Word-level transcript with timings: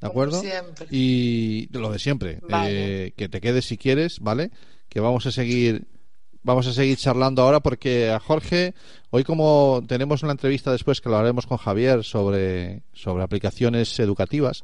¿De 0.00 0.06
acuerdo? 0.06 0.40
Y 0.90 1.68
lo 1.72 1.90
de 1.90 1.98
siempre. 1.98 2.40
Eh, 2.66 3.12
que 3.16 3.28
te 3.28 3.40
quedes 3.40 3.64
si 3.64 3.76
quieres, 3.76 4.20
¿vale? 4.20 4.50
Que 4.88 5.00
vamos 5.00 5.26
a 5.26 5.32
seguir 5.32 5.86
vamos 6.42 6.66
a 6.66 6.72
seguir 6.72 6.96
charlando 6.96 7.42
ahora 7.42 7.60
porque 7.60 8.10
a 8.10 8.20
Jorge, 8.20 8.74
hoy 9.10 9.24
como 9.24 9.82
tenemos 9.86 10.22
una 10.22 10.32
entrevista 10.32 10.72
después 10.72 11.00
que 11.00 11.10
lo 11.10 11.16
haremos 11.16 11.46
con 11.46 11.58
Javier 11.58 12.04
sobre, 12.04 12.82
sobre 12.94 13.22
aplicaciones 13.22 13.98
educativas, 13.98 14.62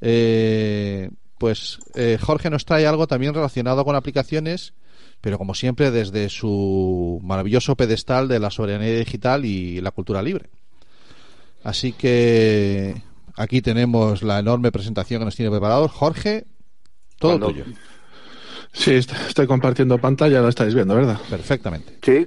eh, 0.00 1.10
pues 1.38 1.78
eh, 1.94 2.18
Jorge 2.20 2.50
nos 2.50 2.64
trae 2.64 2.86
algo 2.86 3.06
también 3.06 3.34
relacionado 3.34 3.84
con 3.84 3.94
aplicaciones, 3.94 4.74
pero 5.20 5.38
como 5.38 5.54
siempre 5.54 5.90
desde 5.92 6.28
su 6.28 7.20
maravilloso 7.22 7.76
pedestal 7.76 8.26
de 8.26 8.40
la 8.40 8.50
soberanía 8.50 8.98
digital 8.98 9.44
y 9.44 9.80
la 9.80 9.92
cultura 9.92 10.22
libre. 10.22 10.50
Así 11.62 11.92
que 11.92 13.00
aquí 13.36 13.62
tenemos 13.62 14.22
la 14.22 14.38
enorme 14.38 14.72
presentación 14.72 15.20
que 15.20 15.24
nos 15.26 15.36
tiene 15.36 15.50
preparado. 15.50 15.88
Jorge, 15.88 16.46
todo 17.18 17.38
tuyo. 17.38 17.64
Sí, 18.72 18.92
estoy 18.94 19.46
compartiendo 19.46 19.98
pantalla, 19.98 20.40
lo 20.40 20.48
estáis 20.48 20.74
viendo, 20.74 20.94
¿verdad? 20.94 21.18
Perfectamente. 21.28 21.98
Sí, 22.02 22.26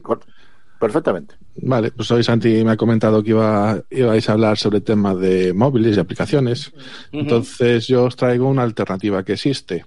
perfectamente. 0.79 1.35
Vale, 1.57 1.91
pues 1.91 2.11
hoy 2.11 2.23
Santi 2.23 2.63
me 2.63 2.71
ha 2.71 2.77
comentado 2.77 3.23
que 3.23 3.31
iba, 3.31 3.81
ibais 3.89 4.29
a 4.29 4.33
hablar 4.33 4.57
sobre 4.57 4.77
el 4.77 4.83
tema 4.83 5.15
de 5.15 5.53
móviles 5.53 5.97
y 5.97 5.99
aplicaciones. 5.99 6.71
Entonces 7.11 7.87
yo 7.87 8.03
os 8.03 8.15
traigo 8.15 8.47
una 8.47 8.63
alternativa 8.63 9.23
que 9.23 9.33
existe. 9.33 9.85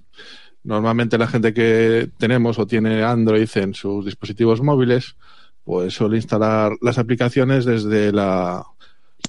Normalmente 0.65 1.19
la 1.19 1.29
gente 1.29 1.55
que 1.55 2.11
tenemos 2.19 2.59
o 2.59 2.67
tiene 2.67 3.03
Android 3.03 3.49
en 3.55 3.75
sus 3.75 4.05
dispositivos 4.05 4.61
móviles, 4.61 5.17
pues 5.63 5.95
suele 5.95 6.17
instalar 6.17 6.73
las 6.81 6.99
aplicaciones 6.99 7.65
desde 7.65 8.11
la, 8.13 8.65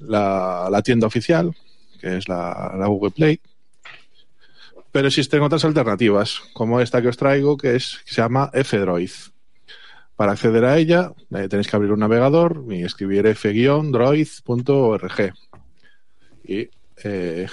la, 0.01 0.81
tienda 0.83 1.07
oficial, 1.07 1.55
que 1.99 2.17
es 2.17 2.27
la, 2.27 2.75
la 2.77 2.87
Google 2.87 3.11
Play 3.11 3.39
pero 4.91 5.07
existen 5.07 5.41
otras 5.41 5.65
alternativas, 5.65 6.41
como 6.53 6.81
esta 6.81 7.01
que 7.01 7.09
os 7.09 7.17
traigo, 7.17 7.57
que, 7.57 7.75
es, 7.75 7.99
se 8.05 8.21
llama 8.21 8.49
F-Droid. 8.53 9.11
Para 10.15 10.33
acceder 10.33 10.65
a 10.65 10.77
ella, 10.77 11.13
eh, 11.33 11.47
tenéis 11.47 11.67
que 11.67 11.75
abrir 11.75 11.91
un 11.91 11.99
navegador 11.99 12.63
y 12.69 12.83
escribir 12.83 13.25
f-droid.org. 13.27 15.33
Y, 16.43 16.59
eh, 17.03 17.03
eh, 17.03 17.47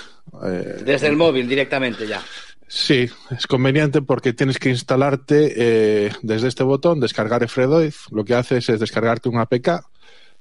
Desde 0.84 1.06
el 1.06 1.16
móvil 1.16 1.48
directamente 1.48 2.06
ya. 2.06 2.22
Sí, 2.66 3.08
es 3.31 3.47
conveniente 3.47 4.03
porque 4.03 4.33
tienes 4.33 4.58
que 4.58 4.70
instalarte 4.70 6.10
desde 6.22 6.48
este 6.48 6.64
botón, 6.64 6.98
descargar 6.98 7.44
F-Droid. 7.44 7.94
Lo 8.10 8.25
que 8.25 8.34
haces 8.34 8.69
es 8.69 8.81
descargarte 8.81 9.28
un 9.28 9.38
APK 9.38 9.84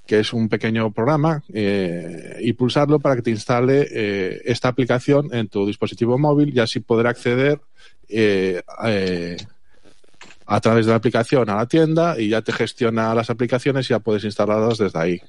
que 0.05 0.19
es 0.19 0.33
un 0.33 0.49
pequeño 0.49 0.91
programa, 0.91 1.43
eh, 1.53 2.37
y 2.41 2.53
pulsarlo 2.53 2.99
para 2.99 3.15
que 3.15 3.23
te 3.23 3.31
instale 3.31 3.87
eh, 3.89 4.41
esta 4.45 4.67
aplicación 4.67 5.33
en 5.33 5.47
tu 5.47 5.65
dispositivo 5.65 6.17
móvil 6.17 6.55
y 6.55 6.59
así 6.59 6.79
poder 6.79 7.07
acceder 7.07 7.59
eh, 8.07 8.61
a 10.47 10.61
través 10.61 10.85
de 10.85 10.91
la 10.91 10.97
aplicación 10.97 11.49
a 11.49 11.55
la 11.55 11.65
tienda 11.65 12.19
y 12.19 12.29
ya 12.29 12.41
te 12.41 12.51
gestiona 12.51 13.15
las 13.15 13.29
aplicaciones 13.29 13.87
y 13.87 13.89
ya 13.89 13.99
puedes 13.99 14.23
instalarlas 14.23 14.77
desde 14.77 14.99
ahí. 14.99 15.21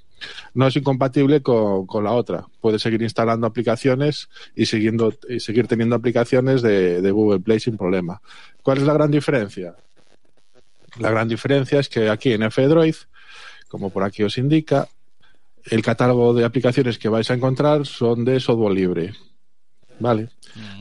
No 0.55 0.67
es 0.67 0.77
incompatible 0.77 1.43
con, 1.43 1.87
la 2.05 2.13
otra. 2.13 2.47
Puedes 2.61 2.83
seguir 2.83 3.03
instalando 3.03 3.47
aplicaciones 3.47 4.29
y, 4.55 4.67
siguiendo, 4.67 5.13
y 5.29 5.41
seguir 5.41 5.67
teniendo 5.67 5.97
aplicaciones 5.97 6.61
de, 6.63 7.11
Google 7.11 7.41
Play 7.41 7.61
sin 7.61 7.77
problema. 7.77 8.21
¿Cuál 8.63 8.79
es 8.79 8.85
la 8.85 8.93
gran 8.93 9.11
diferencia? 9.11 9.75
La 10.99 11.11
gran 11.11 11.29
diferencia 11.29 11.81
es 11.81 11.89
que 11.89 12.09
aquí 12.09 12.33
en 12.33 12.43
F-Droid 12.43 12.97
como 13.69 13.91
por 13.91 14.05
aquí 14.05 14.23
os 14.23 14.39
indica, 14.39 14.89
el 15.65 15.83
catálogo 15.83 16.35
de 16.35 16.45
aplicaciones 16.45 16.99
que 16.99 17.09
vais 17.09 17.31
a 17.31 17.35
encontrar 17.35 17.87
son 17.87 18.25
de 18.25 18.41
software 18.41 18.75
libre. 18.75 19.15
¿Vale? 19.99 20.29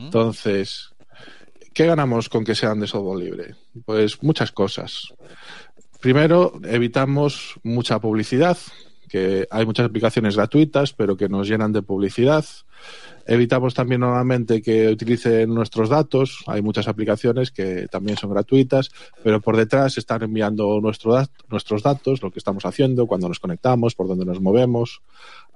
Entonces, 0.00 0.90
¿qué 1.72 1.86
ganamos 1.86 2.28
con 2.28 2.44
que 2.44 2.54
sean 2.54 2.80
de 2.80 2.86
software 2.86 3.24
libre? 3.24 3.54
Pues 3.84 4.22
muchas 4.22 4.52
cosas. 4.52 5.12
Primero, 6.00 6.60
evitamos 6.64 7.58
mucha 7.62 7.98
publicidad, 7.98 8.58
que 9.16 9.48
hay 9.50 9.64
muchas 9.64 9.86
aplicaciones 9.86 10.36
gratuitas, 10.36 10.92
pero 10.92 11.16
que 11.16 11.28
nos 11.28 11.48
llenan 11.48 11.72
de 11.72 11.80
publicidad. 11.80 12.44
Evitamos 13.26 13.72
también 13.72 14.02
normalmente 14.02 14.60
que 14.60 14.88
utilicen 14.88 15.52
nuestros 15.54 15.88
datos. 15.88 16.44
Hay 16.46 16.60
muchas 16.60 16.86
aplicaciones 16.86 17.50
que 17.50 17.88
también 17.88 18.18
son 18.18 18.30
gratuitas, 18.30 18.90
pero 19.24 19.40
por 19.40 19.56
detrás 19.56 19.96
están 19.96 20.22
enviando 20.22 20.80
nuestros 20.82 21.82
datos, 21.82 22.22
lo 22.22 22.30
que 22.30 22.38
estamos 22.38 22.66
haciendo, 22.66 23.06
cuando 23.06 23.28
nos 23.28 23.40
conectamos, 23.40 23.94
por 23.94 24.06
dónde 24.06 24.26
nos 24.26 24.40
movemos, 24.40 25.00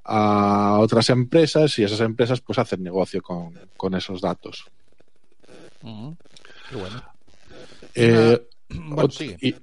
a 0.05 0.79
otras 0.81 1.11
empresas 1.11 1.79
y 1.79 1.85
esas 1.85 2.01
empresas 2.01 2.41
pues 2.41 2.59
hacen 2.59 2.83
negocio 2.83 3.21
con, 3.23 3.95
esos 3.95 4.23
datos. 4.23 4.65
Qué 5.83 6.77
bueno. 6.77 7.03
Eh, 7.95 8.41
y 9.41 9.55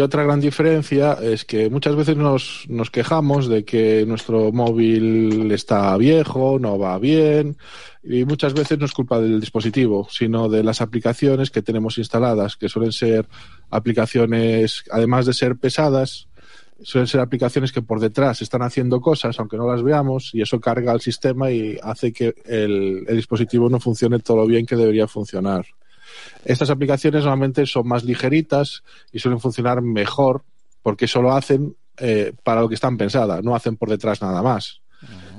otra 0.00 0.24
gran 0.24 0.40
diferencia 0.40 1.18
es 1.20 1.44
que 1.44 1.68
muchas 1.68 1.94
veces 1.94 2.16
nos, 2.16 2.64
nos 2.68 2.90
quejamos 2.90 3.48
de 3.48 3.64
que 3.64 4.06
nuestro 4.06 4.50
móvil 4.50 5.50
está 5.52 5.94
viejo, 5.98 6.58
no 6.58 6.78
va 6.78 6.98
bien, 6.98 7.58
y 8.02 8.24
muchas 8.24 8.54
veces 8.54 8.78
no 8.78 8.86
es 8.86 8.92
culpa 8.92 9.20
del 9.20 9.40
dispositivo, 9.40 10.08
sino 10.10 10.48
de 10.48 10.62
las 10.62 10.80
aplicaciones 10.80 11.50
que 11.50 11.60
tenemos 11.60 11.98
instaladas, 11.98 12.56
que 12.56 12.70
suelen 12.70 12.92
ser 12.92 13.28
aplicaciones, 13.68 14.84
además 14.90 15.26
de 15.26 15.34
ser 15.34 15.56
pesadas, 15.56 16.28
suelen 16.82 17.06
ser 17.06 17.20
aplicaciones 17.20 17.70
que 17.70 17.82
por 17.82 18.00
detrás 18.00 18.40
están 18.40 18.62
haciendo 18.62 19.02
cosas, 19.02 19.38
aunque 19.38 19.58
no 19.58 19.70
las 19.70 19.82
veamos, 19.82 20.30
y 20.34 20.40
eso 20.40 20.60
carga 20.60 20.92
al 20.92 21.02
sistema 21.02 21.50
y 21.50 21.78
hace 21.82 22.10
que 22.10 22.34
el, 22.46 23.04
el 23.06 23.16
dispositivo 23.16 23.68
no 23.68 23.80
funcione 23.80 24.18
todo 24.18 24.38
lo 24.38 24.46
bien 24.46 24.64
que 24.64 24.76
debería 24.76 25.06
funcionar. 25.06 25.66
Estas 26.44 26.70
aplicaciones 26.70 27.22
normalmente 27.22 27.66
son 27.66 27.88
más 27.88 28.04
ligeritas 28.04 28.82
y 29.12 29.18
suelen 29.18 29.40
funcionar 29.40 29.82
mejor 29.82 30.42
porque 30.82 31.06
solo 31.06 31.32
hacen 31.32 31.74
eh, 31.96 32.32
para 32.42 32.60
lo 32.60 32.68
que 32.68 32.74
están 32.74 32.96
pensadas, 32.96 33.42
no 33.42 33.54
hacen 33.54 33.76
por 33.76 33.88
detrás 33.88 34.20
nada 34.20 34.42
más. 34.42 34.80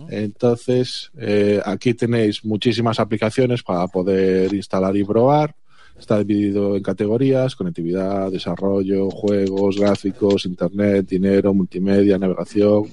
Entonces, 0.10 1.12
eh, 1.18 1.60
aquí 1.66 1.96
tenéis 1.96 2.46
muchísimas 2.46 3.00
aplicaciones 3.00 3.64
para 3.64 3.88
poder 3.88 4.54
instalar 4.54 4.96
y 4.96 5.04
probar. 5.04 5.56
Está 5.98 6.20
dividido 6.20 6.76
en 6.76 6.84
categorías, 6.84 7.56
conectividad, 7.56 8.32
desarrollo, 8.32 9.10
juegos, 9.10 9.80
gráficos, 9.80 10.46
internet, 10.46 11.08
dinero, 11.08 11.54
multimedia, 11.54 12.18
navegación, 12.18 12.84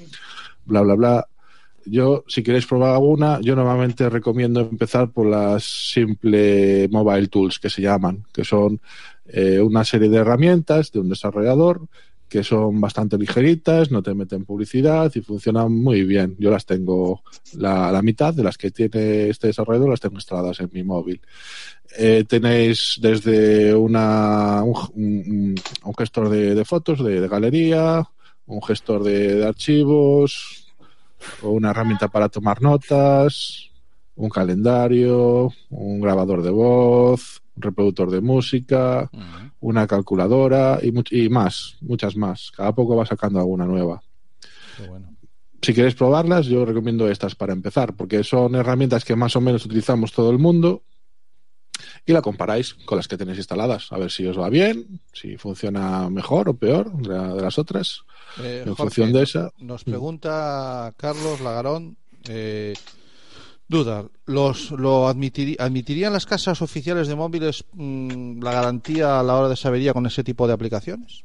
bla, 0.64 0.80
bla, 0.82 0.94
bla. 0.94 1.28
Yo, 1.86 2.24
si 2.28 2.42
queréis 2.42 2.66
probar 2.66 2.94
alguna, 2.94 3.40
yo 3.40 3.56
normalmente 3.56 4.08
recomiendo 4.08 4.60
empezar 4.60 5.10
por 5.10 5.26
las 5.26 5.64
simple 5.64 6.88
mobile 6.90 7.28
tools 7.28 7.58
que 7.58 7.70
se 7.70 7.82
llaman, 7.82 8.24
que 8.32 8.44
son 8.44 8.80
eh, 9.26 9.60
una 9.60 9.84
serie 9.84 10.08
de 10.08 10.18
herramientas 10.18 10.92
de 10.92 11.00
un 11.00 11.08
desarrollador 11.08 11.82
que 12.32 12.42
son 12.42 12.80
bastante 12.80 13.18
ligeritas, 13.18 13.90
no 13.90 14.02
te 14.02 14.14
meten 14.14 14.46
publicidad 14.46 15.12
y 15.14 15.20
funcionan 15.20 15.70
muy 15.70 16.02
bien. 16.04 16.34
Yo 16.38 16.50
las 16.50 16.64
tengo, 16.64 17.22
la, 17.58 18.00
mitad 18.00 18.32
de 18.32 18.42
las 18.42 18.56
que 18.56 18.70
tiene 18.70 19.28
este 19.28 19.48
desarrollador 19.48 19.90
las 19.90 20.00
tengo 20.00 20.14
instaladas 20.14 20.58
en 20.60 20.70
mi 20.72 20.82
móvil. 20.82 21.20
Eh, 21.98 22.24
tenéis 22.26 22.98
desde 23.02 23.74
una, 23.74 24.62
un, 24.64 25.54
gestor 25.98 26.30
de, 26.30 26.64
fotos, 26.64 27.04
de, 27.04 27.28
galería, 27.28 28.02
un 28.46 28.62
gestor 28.62 29.04
de 29.04 29.44
archivos, 29.44 30.71
o 31.42 31.50
una 31.50 31.70
herramienta 31.70 32.08
para 32.08 32.28
tomar 32.28 32.62
notas, 32.62 33.70
un 34.16 34.28
calendario, 34.28 35.52
un 35.70 36.00
grabador 36.00 36.42
de 36.42 36.50
voz, 36.50 37.42
un 37.56 37.62
reproductor 37.62 38.10
de 38.10 38.20
música, 38.20 39.10
una 39.60 39.86
calculadora 39.86 40.78
y, 40.82 41.24
y, 41.24 41.28
más, 41.28 41.76
muchas 41.80 42.16
más. 42.16 42.50
Cada 42.54 42.74
poco 42.74 42.96
va 42.96 43.06
sacando 43.06 43.38
alguna 43.38 43.66
nueva. 43.66 44.02
Si 45.60 45.72
queréis 45.72 45.94
probarlas, 45.94 46.46
yo 46.46 46.64
recomiendo 46.64 47.08
estas 47.08 47.34
para 47.34 47.52
empezar, 47.52 47.94
porque 47.94 48.24
son 48.24 48.56
herramientas 48.56 49.04
que 49.04 49.14
más 49.14 49.36
o 49.36 49.40
menos 49.40 49.64
utilizamos 49.64 50.12
todo 50.12 50.30
el 50.30 50.38
mundo 50.38 50.82
y 52.04 52.12
la 52.12 52.22
comparáis 52.22 52.74
con 52.74 52.96
las 52.96 53.08
que 53.08 53.16
tenéis 53.16 53.38
instaladas, 53.38 53.92
a 53.92 53.98
ver 53.98 54.10
si 54.10 54.26
os 54.26 54.38
va 54.38 54.48
bien, 54.48 55.00
si 55.12 55.36
funciona 55.36 56.10
mejor 56.10 56.48
o 56.48 56.54
peor 56.54 56.92
de 56.92 57.42
las 57.42 57.58
otras. 57.58 58.02
Eh, 58.40 58.64
en 58.66 58.76
función 58.76 59.12
de 59.12 59.22
esa. 59.22 59.52
Nos 59.58 59.84
pregunta 59.84 60.92
Carlos 60.96 61.40
Lagarón. 61.40 61.96
Eh, 62.28 62.74
duda, 63.68 64.06
¿los, 64.26 64.70
¿lo 64.72 65.08
admitirían 65.08 66.12
las 66.12 66.26
casas 66.26 66.60
oficiales 66.62 67.08
de 67.08 67.14
móviles 67.14 67.64
mm, 67.72 68.42
la 68.42 68.52
garantía 68.52 69.20
a 69.20 69.22
la 69.22 69.36
hora 69.36 69.48
de 69.48 69.56
sabería 69.56 69.92
con 69.92 70.06
ese 70.06 70.24
tipo 70.24 70.46
de 70.46 70.54
aplicaciones? 70.54 71.24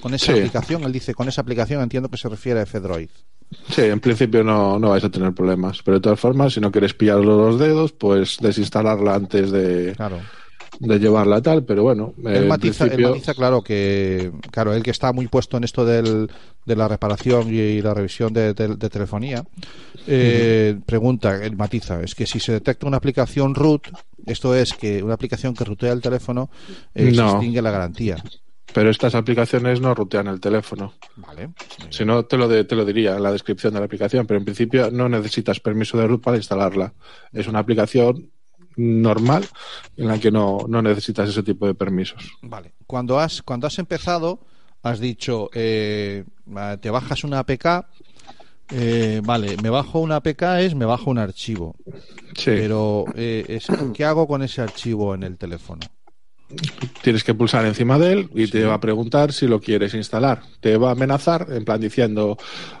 Con 0.00 0.14
esa 0.14 0.32
aplicación, 0.32 0.82
él 0.84 0.92
dice, 0.92 1.14
con 1.14 1.28
esa 1.28 1.42
aplicación 1.42 1.82
entiendo 1.82 2.08
que 2.08 2.16
se 2.16 2.28
refiere 2.28 2.60
a 2.60 2.62
F-Droid. 2.62 3.10
Sí, 3.68 3.82
en 3.82 4.00
principio 4.00 4.44
no, 4.44 4.78
no 4.78 4.90
vais 4.90 5.04
a 5.04 5.10
tener 5.10 5.32
problemas, 5.32 5.82
pero 5.82 5.96
de 5.96 6.02
todas 6.02 6.20
formas, 6.20 6.52
si 6.52 6.60
no 6.60 6.70
quieres 6.70 6.94
pillarlo 6.94 7.48
los 7.48 7.58
dedos, 7.58 7.92
pues 7.92 8.38
desinstalarla 8.40 9.14
antes 9.14 9.50
de, 9.50 9.96
de 10.80 10.98
llevarla 10.98 11.40
tal, 11.40 11.64
pero 11.64 11.82
bueno. 11.82 12.14
Él 12.24 12.46
matiza, 12.46 12.88
claro, 13.34 13.62
que 13.62 14.32
claro, 14.50 14.74
él 14.74 14.82
que 14.82 14.90
está 14.90 15.12
muy 15.12 15.28
puesto 15.28 15.56
en 15.56 15.64
esto 15.64 15.84
del, 15.84 16.30
de 16.64 16.76
la 16.76 16.88
reparación 16.88 17.52
y 17.52 17.80
la 17.80 17.94
revisión 17.94 18.32
de, 18.32 18.54
telefonía, 18.54 19.44
eh, 20.06 20.78
pregunta, 20.84 21.42
él 21.44 21.56
matiza, 21.56 22.02
es 22.02 22.14
que 22.14 22.26
si 22.26 22.40
se 22.40 22.52
detecta 22.52 22.86
una 22.86 22.96
aplicación 22.96 23.54
root, 23.54 23.88
esto 24.26 24.54
es 24.54 24.72
que 24.74 25.02
una 25.02 25.14
aplicación 25.14 25.54
que 25.54 25.64
rutea 25.64 25.92
el 25.92 26.00
teléfono 26.00 26.50
eh, 26.94 27.14
se 27.14 27.22
extingue 27.22 27.62
la 27.62 27.70
garantía. 27.70 28.22
Pero 28.74 28.90
estas 28.90 29.14
aplicaciones 29.14 29.80
no 29.80 29.94
rutean 29.94 30.26
el 30.26 30.40
teléfono. 30.40 30.94
Vale. 31.14 31.50
Si 31.90 32.04
no, 32.04 32.24
te 32.24 32.36
lo, 32.36 32.48
te 32.66 32.74
lo 32.74 32.84
diría 32.84 33.16
en 33.16 33.22
la 33.22 33.30
descripción 33.30 33.72
de 33.72 33.78
la 33.78 33.86
aplicación, 33.86 34.26
pero 34.26 34.38
en 34.38 34.44
principio 34.44 34.90
no 34.90 35.08
necesitas 35.08 35.60
permiso 35.60 35.96
de 35.96 36.08
root 36.08 36.20
para 36.20 36.36
instalarla. 36.36 36.92
Es 37.32 37.46
una 37.46 37.60
aplicación 37.60 38.32
normal 38.76 39.46
en 39.96 40.08
la 40.08 40.18
que 40.18 40.32
no, 40.32 40.66
no 40.68 40.82
necesitas 40.82 41.28
ese 41.28 41.44
tipo 41.44 41.68
de 41.68 41.74
permisos. 41.74 42.32
Vale. 42.42 42.74
Cuando 42.86 43.20
has, 43.20 43.42
cuando 43.42 43.68
has 43.68 43.78
empezado, 43.78 44.40
has 44.82 44.98
dicho, 44.98 45.50
eh, 45.54 46.24
te 46.80 46.90
bajas 46.90 47.22
una 47.22 47.38
APK, 47.38 47.86
eh, 48.72 49.20
vale, 49.22 49.56
me 49.62 49.70
bajo 49.70 50.00
una 50.00 50.16
APK 50.16 50.42
es 50.58 50.74
me 50.74 50.84
bajo 50.84 51.10
un 51.10 51.18
archivo. 51.18 51.76
Sí. 52.34 52.46
Pero, 52.46 53.04
eh, 53.14 53.60
¿qué 53.94 54.04
hago 54.04 54.26
con 54.26 54.42
ese 54.42 54.62
archivo 54.62 55.14
en 55.14 55.22
el 55.22 55.38
teléfono? 55.38 55.80
Tienes 57.02 57.24
que 57.24 57.34
pulsar 57.34 57.66
encima 57.66 57.98
de 57.98 58.12
él 58.12 58.30
y 58.34 58.46
te 58.48 58.64
va 58.64 58.74
a 58.74 58.80
preguntar 58.80 59.32
si 59.32 59.46
lo 59.46 59.60
quieres 59.60 59.94
instalar. 59.94 60.42
Te 60.60 60.76
va 60.76 60.88
a 60.88 60.92
amenazar 60.92 61.46
en 61.50 61.64
plan 61.64 61.80
diciendo, 61.80 62.36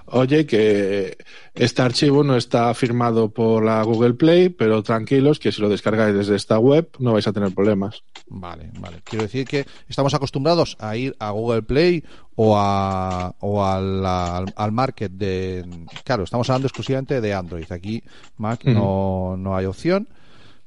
oye, 0.06 0.46
que 0.46 1.18
este 1.54 1.82
archivo 1.82 2.24
no 2.24 2.36
está 2.36 2.72
firmado 2.74 3.30
por 3.30 3.64
la 3.64 3.82
Google 3.82 4.14
Play, 4.14 4.48
pero 4.48 4.82
tranquilos 4.82 5.38
que 5.38 5.52
si 5.52 5.60
lo 5.60 5.68
descargáis 5.68 6.14
desde 6.14 6.36
esta 6.36 6.58
web 6.58 6.88
no 6.98 7.12
vais 7.12 7.26
a 7.26 7.32
tener 7.32 7.52
problemas. 7.52 8.02
Vale, 8.28 8.70
vale. 8.78 9.00
Quiero 9.04 9.24
decir 9.24 9.46
que 9.46 9.66
estamos 9.88 10.14
acostumbrados 10.14 10.76
a 10.80 10.96
ir 10.96 11.14
a 11.18 11.30
Google 11.30 11.62
Play 11.62 12.04
o, 12.36 12.56
a, 12.56 13.34
o 13.40 13.64
al, 13.64 14.04
al, 14.04 14.72
market 14.72 15.12
de... 15.12 15.64
Claro, 16.04 16.24
estamos 16.24 16.48
hablando 16.50 16.66
exclusivamente 16.66 17.20
de 17.20 17.34
Android. 17.34 17.70
Aquí 17.70 18.02
Mac 18.36 18.64
no, 18.64 19.36
no 19.36 19.56
hay 19.56 19.66
opción. 19.66 20.08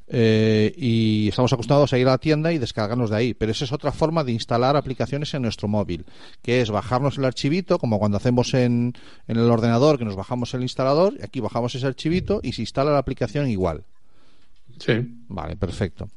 Eh, 0.09 0.74
y 0.77 1.27
estamos 1.27 1.51
acostumbrados 1.51 1.92
a 1.92 1.98
ir 1.98 2.07
a 2.07 2.12
la 2.12 2.18
tienda 2.18 2.54
y 2.54 2.57
descargarnos 2.57 3.09
de 3.09 3.18
ahí. 3.18 3.33
Pero 3.33 3.51
esa 3.51 3.65
es 3.65 3.71
otra 3.71 3.92
forma 3.92 4.24
de 4.24 4.31
instalar 4.31 4.75
aplicaciones 4.77 5.33
en 5.33 5.42
nuestro 5.42 5.68
móvil, 5.68 6.06
que 6.42 6.62
es 6.62 6.69
bajarnos 6.69 7.18
el 7.18 7.25
archivito, 7.25 7.77
como 7.77 8.00
cuando 8.00 8.18
hacemos 8.18 8.54
en, 8.54 8.94
en 9.27 9.38
el 9.38 9.50
ordenador, 9.51 9.98
que 9.98 10.06
nos 10.06 10.15
bajamos 10.15 10.54
el 10.54 10.62
instalador, 10.62 11.15
y 11.19 11.24
aquí 11.24 11.39
bajamos 11.39 11.75
ese 11.75 11.88
archivito 11.88 12.39
y 12.42 12.54
se 12.54 12.62
instala 12.62 12.92
la 12.92 13.00
aplicación 13.00 13.50
igual. 13.50 13.83
Sí. 14.80 14.94
Vale, 15.27 15.56
perfecto. 15.56 16.07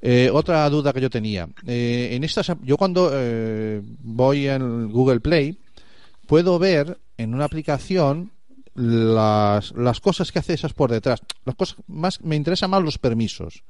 Eh, 0.00 0.30
otra 0.32 0.68
duda 0.68 0.92
que 0.92 1.00
yo 1.00 1.10
tenía. 1.10 1.48
Eh, 1.66 2.10
en 2.12 2.22
estas, 2.22 2.52
yo 2.62 2.76
cuando 2.76 3.10
voy 4.02 4.46
en 4.46 4.92
Google 4.92 5.20
Play, 5.20 5.58
puedo 6.26 6.58
ver 6.58 6.98
en 7.16 7.34
una 7.34 7.46
aplicación 7.46 8.30
las, 8.74 9.72
las 9.72 10.00
cosas 10.00 10.32
que 10.32 10.38
hace 10.38 10.54
esas 10.54 10.72
por 10.72 10.90
detrás. 10.90 11.20
Las 11.44 11.54
cosas 11.54 11.76
más 11.86 12.20
me 12.22 12.36
interesan 12.36 12.70
más 12.70 12.82
los 12.82 12.98
permisos. 12.98 13.62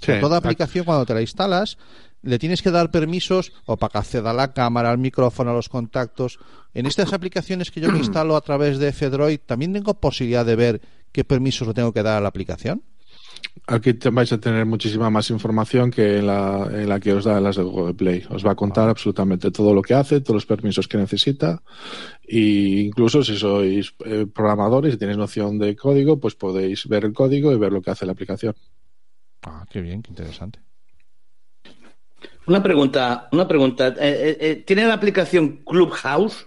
toda 0.00 0.36
aplicación 0.36 0.84
cuando 0.84 1.06
te 1.06 1.14
la 1.14 1.20
instalas 1.20 1.78
le 2.22 2.38
tienes 2.38 2.62
que 2.62 2.70
dar 2.70 2.90
permisos 2.90 3.52
o 3.64 3.76
para 3.76 3.92
que 3.92 3.98
acceda 3.98 4.30
a 4.30 4.34
la 4.34 4.52
cámara, 4.52 4.90
al 4.90 4.98
micrófono, 4.98 5.50
a 5.50 5.54
los 5.54 5.68
contactos. 5.68 6.38
En 6.74 6.86
estas 6.86 7.12
aplicaciones 7.12 7.70
que 7.70 7.80
yo 7.80 7.90
me 7.92 7.98
instalo 8.04 8.36
a 8.36 8.40
través 8.40 8.78
de 8.78 8.92
Fedroid, 8.92 9.40
también 9.44 9.72
tengo 9.72 9.94
posibilidad 9.94 10.44
de 10.44 10.56
ver 10.56 10.80
qué 11.12 11.24
permisos 11.24 11.68
le 11.68 11.74
tengo 11.74 11.92
que 11.92 12.02
dar 12.02 12.18
a 12.18 12.20
la 12.20 12.28
aplicación. 12.28 12.82
Aquí 13.66 13.92
vais 14.10 14.32
a 14.32 14.40
tener 14.40 14.64
muchísima 14.64 15.10
más 15.10 15.28
información 15.28 15.90
que 15.90 16.18
en 16.18 16.26
la, 16.26 16.68
en 16.72 16.88
la 16.88 16.98
que 16.98 17.12
os 17.12 17.24
da 17.24 17.38
las 17.38 17.56
de 17.56 17.62
Google 17.62 17.92
Play. 17.92 18.24
Os 18.30 18.44
va 18.44 18.52
a 18.52 18.54
contar 18.54 18.88
absolutamente 18.88 19.50
todo 19.50 19.74
lo 19.74 19.82
que 19.82 19.92
hace, 19.92 20.22
todos 20.22 20.36
los 20.36 20.46
permisos 20.46 20.88
que 20.88 20.96
necesita 20.96 21.62
e 22.26 22.88
incluso 22.88 23.22
si 23.22 23.36
sois 23.36 23.94
eh, 24.04 24.26
programadores 24.26 24.94
y 24.94 24.96
tenéis 24.96 25.18
noción 25.18 25.58
de 25.58 25.76
código, 25.76 26.18
pues 26.18 26.34
podéis 26.34 26.88
ver 26.88 27.04
el 27.04 27.12
código 27.12 27.52
y 27.52 27.58
ver 27.58 27.72
lo 27.72 27.82
que 27.82 27.90
hace 27.90 28.06
la 28.06 28.12
aplicación. 28.12 28.54
Ah, 29.42 29.66
qué 29.70 29.80
bien, 29.80 30.02
qué 30.02 30.10
interesante. 30.10 30.60
Una 32.46 32.62
pregunta, 32.62 33.28
una 33.32 33.46
pregunta. 33.46 33.88
Eh, 33.88 34.38
eh, 34.40 34.64
¿Tiene 34.66 34.86
la 34.86 34.94
aplicación 34.94 35.62
Clubhouse? 35.64 36.46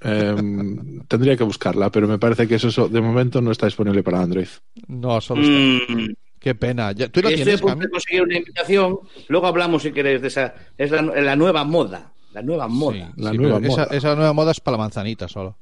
Em, 0.00 1.00
tendría 1.06 1.36
que 1.36 1.44
buscarla, 1.44 1.90
pero 1.90 2.06
me 2.06 2.18
parece 2.18 2.46
que 2.46 2.56
eso 2.56 2.88
de 2.88 3.00
momento 3.00 3.40
no 3.40 3.50
está 3.50 3.66
disponible 3.66 4.02
para 4.02 4.20
Android. 4.20 4.48
No, 4.88 5.20
solo 5.20 5.42
está. 5.42 5.94
Qué 6.40 6.54
pena. 6.54 6.94
¿Tú 6.94 7.20
la 7.20 7.28
tienes, 7.28 7.60
conseguir 7.60 8.22
una 8.22 8.36
invitación. 8.36 8.98
Luego 9.28 9.46
hablamos, 9.46 9.82
si 9.82 9.92
queréis, 9.92 10.22
de 10.22 10.28
esa. 10.28 10.54
Es 10.76 10.90
la, 10.90 11.36
nueva 11.36 11.64
moda. 11.64 12.12
La 12.32 12.42
nueva 12.42 12.66
moda. 12.66 13.12
la 13.16 13.32
nueva 13.32 13.60
moda. 13.60 13.84
Esa, 13.84 13.94
esa, 13.94 14.16
nueva 14.16 14.32
moda 14.32 14.50
es 14.52 14.60
para 14.60 14.78
la 14.78 14.84
manzanita 14.84 15.28
solo. 15.28 15.58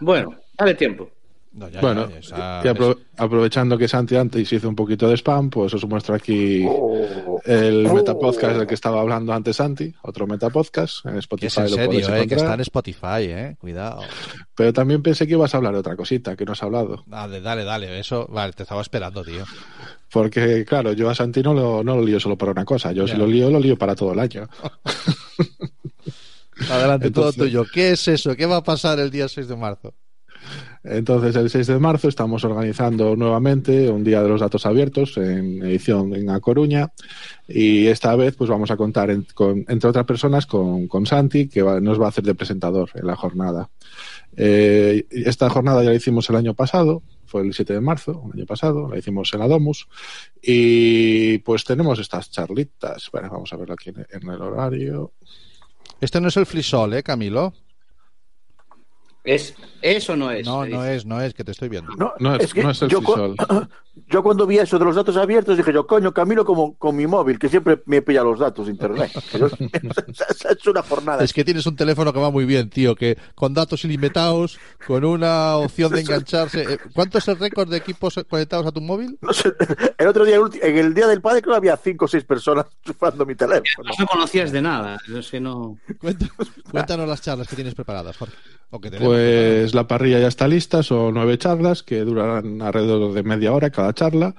Bueno, 0.00 0.36
dale 0.56 0.74
tiempo 0.74 1.10
bueno, 1.52 2.08
aprovechando 3.16 3.76
que 3.76 3.88
Santi 3.88 4.14
antes 4.14 4.52
hizo 4.52 4.68
un 4.68 4.76
poquito 4.76 5.08
de 5.08 5.16
spam, 5.16 5.50
pues 5.50 5.74
os 5.74 5.84
muestro 5.84 6.14
aquí 6.14 6.64
oh. 6.68 7.40
el 7.44 7.86
oh. 7.86 7.94
metapodcast 7.94 8.56
del 8.56 8.66
que 8.68 8.74
estaba 8.74 9.00
hablando 9.00 9.32
antes 9.32 9.56
Santi, 9.56 9.92
otro 10.02 10.28
metapodcast 10.28 11.06
en 11.06 11.16
Spotify. 11.18 11.46
Es 11.46 11.58
en 11.58 11.68
serio, 11.68 12.14
eh, 12.14 12.28
que 12.28 12.36
está 12.36 12.54
en 12.54 12.60
Spotify, 12.60 13.22
eh, 13.22 13.56
cuidado. 13.58 14.02
Pero 14.54 14.72
también 14.72 15.02
pensé 15.02 15.26
que 15.26 15.32
ibas 15.32 15.52
a 15.54 15.56
hablar 15.56 15.72
de 15.72 15.80
otra 15.80 15.96
cosita 15.96 16.36
que 16.36 16.44
no 16.44 16.52
has 16.52 16.62
hablado. 16.62 17.02
Dale, 17.06 17.40
dale, 17.40 17.64
dale, 17.64 17.98
eso, 17.98 18.28
vale, 18.28 18.52
te 18.52 18.62
estaba 18.62 18.82
esperando, 18.82 19.24
tío. 19.24 19.44
Porque, 20.12 20.64
claro, 20.64 20.92
yo 20.92 21.10
a 21.10 21.14
Santi 21.14 21.42
no 21.42 21.52
lo, 21.52 21.82
no 21.82 21.96
lo 21.96 22.02
lío 22.02 22.20
solo 22.20 22.38
para 22.38 22.52
una 22.52 22.64
cosa, 22.64 22.92
yo 22.92 23.08
si 23.08 23.16
lo 23.16 23.26
lío, 23.26 23.50
lo 23.50 23.58
lío 23.58 23.76
para 23.76 23.96
todo 23.96 24.12
el 24.12 24.20
año. 24.20 24.48
Adelante, 26.70 27.10
todo 27.10 27.32
tuyo. 27.32 27.64
¿Qué 27.72 27.92
es 27.92 28.06
eso? 28.06 28.36
¿Qué 28.36 28.46
va 28.46 28.58
a 28.58 28.62
pasar 28.62 29.00
el 29.00 29.10
día 29.10 29.28
6 29.28 29.48
de 29.48 29.56
marzo? 29.56 29.94
Entonces, 30.82 31.36
el 31.36 31.50
6 31.50 31.66
de 31.66 31.78
marzo 31.78 32.08
estamos 32.08 32.42
organizando 32.44 33.14
nuevamente 33.14 33.90
un 33.90 34.02
Día 34.02 34.22
de 34.22 34.30
los 34.30 34.40
Datos 34.40 34.64
Abiertos 34.64 35.16
en 35.18 35.62
edición 35.62 36.14
en 36.14 36.30
A 36.30 36.40
Coruña 36.40 36.92
y 37.46 37.86
esta 37.86 38.16
vez 38.16 38.34
pues 38.34 38.48
vamos 38.48 38.70
a 38.70 38.78
contar, 38.78 39.10
entre 39.10 39.88
otras 39.88 40.06
personas, 40.06 40.46
con, 40.46 40.88
Santi, 41.04 41.48
que 41.48 41.62
nos 41.62 42.00
va 42.00 42.06
a 42.06 42.08
hacer 42.08 42.24
de 42.24 42.34
presentador 42.34 42.90
en 42.94 43.06
la 43.06 43.14
jornada. 43.14 43.68
Eh, 44.36 45.06
esta 45.10 45.50
jornada 45.50 45.82
ya 45.82 45.90
la 45.90 45.96
hicimos 45.96 46.30
el 46.30 46.36
año 46.36 46.54
pasado, 46.54 47.02
fue 47.26 47.42
el 47.42 47.52
7 47.52 47.74
de 47.74 47.80
marzo, 47.80 48.22
el 48.32 48.40
año 48.40 48.46
pasado, 48.46 48.88
la 48.88 48.98
hicimos 48.98 49.32
en 49.34 49.40
la 49.40 49.48
Domus 49.48 49.86
y 50.42 51.38
pues 51.38 51.64
tenemos 51.64 51.98
estas 51.98 52.30
charlitas. 52.30 53.10
Bueno, 53.12 53.28
vamos 53.30 53.52
a 53.52 53.56
verlo 53.56 53.74
aquí 53.74 53.90
en, 53.90 54.30
el 54.30 54.40
horario. 54.40 55.12
Este 56.00 56.22
no 56.22 56.28
es 56.28 56.36
el 56.38 56.46
frisol, 56.46 56.94
¿eh, 56.94 57.02
Camilo? 57.02 57.52
Es, 59.22 59.54
eso 59.82 60.16
no 60.16 60.30
es. 60.30 60.46
No, 60.46 60.64
no 60.64 60.84
es, 60.84 61.04
no 61.04 61.20
es, 61.20 61.34
que 61.34 61.44
te 61.44 61.52
estoy 61.52 61.68
viendo. 61.68 61.92
No, 61.96 62.14
no 62.18 62.36
es, 62.36 62.54
no 62.56 62.70
es 62.70 62.82
el 62.82 62.88
yo, 62.88 63.00
yo 64.08 64.22
cuando 64.22 64.46
vi 64.46 64.58
eso 64.58 64.78
de 64.78 64.84
los 64.84 64.96
datos 64.96 65.16
abiertos 65.16 65.56
dije 65.56 65.72
yo, 65.72 65.86
coño, 65.86 66.12
Camilo 66.12 66.44
como 66.44 66.74
con 66.76 66.96
mi 66.96 67.06
móvil, 67.06 67.38
que 67.38 67.48
siempre 67.48 67.82
me 67.86 68.00
pilla 68.00 68.22
los 68.22 68.38
datos 68.38 68.66
de 68.66 68.72
internet. 68.72 69.10
es 70.50 70.66
una 70.66 70.82
jornada. 70.82 71.22
Es 71.22 71.32
que 71.32 71.44
tienes 71.44 71.66
un 71.66 71.76
teléfono 71.76 72.12
que 72.12 72.18
va 72.18 72.30
muy 72.30 72.46
bien, 72.46 72.70
tío, 72.70 72.94
que 72.94 73.18
con 73.34 73.52
datos 73.52 73.84
ilimitados, 73.84 74.58
con 74.86 75.04
una 75.04 75.56
opción 75.56 75.92
de 75.92 76.00
engancharse. 76.02 76.62
Eh, 76.62 76.78
¿Cuánto 76.94 77.18
es 77.18 77.28
el 77.28 77.38
récord 77.38 77.68
de 77.68 77.76
equipos 77.76 78.18
conectados 78.28 78.66
a 78.66 78.72
tu 78.72 78.80
móvil? 78.80 79.18
No 79.20 79.32
sé, 79.32 79.52
el 79.98 80.08
otro 80.08 80.24
día, 80.24 80.36
en 80.62 80.78
el 80.78 80.94
día 80.94 81.06
del 81.06 81.20
padre, 81.20 81.42
creo 81.42 81.54
que 81.54 81.58
había 81.58 81.76
cinco 81.76 82.06
o 82.06 82.08
seis 82.08 82.24
personas 82.24 82.66
chufando 82.82 83.26
mi 83.26 83.34
teléfono. 83.34 83.90
No 83.98 84.06
conocías 84.06 84.50
de 84.50 84.62
nada, 84.62 84.98
es 85.14 85.30
que 85.30 85.40
no. 85.40 85.78
Cuéntanos, 86.70 87.08
las 87.08 87.20
charlas 87.20 87.48
que 87.48 87.56
tienes 87.56 87.74
preparadas, 87.74 88.16
Jorge. 88.16 88.36
Pues 89.10 89.74
la 89.74 89.88
parrilla 89.88 90.20
ya 90.20 90.28
está 90.28 90.46
lista, 90.46 90.84
son 90.84 91.14
nueve 91.14 91.36
charlas 91.36 91.82
que 91.82 92.04
durarán 92.04 92.62
alrededor 92.62 93.12
de 93.12 93.24
media 93.24 93.52
hora 93.52 93.70
cada 93.70 93.92
charla. 93.92 94.36